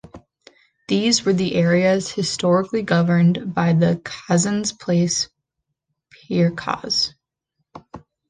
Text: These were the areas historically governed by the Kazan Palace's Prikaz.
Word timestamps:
These 0.87 1.25
were 1.25 1.33
the 1.33 1.53
areas 1.53 2.09
historically 2.11 2.81
governed 2.81 3.53
by 3.53 3.73
the 3.73 4.01
Kazan 4.03 4.63
Palace's 4.79 5.29
Prikaz. 6.27 7.13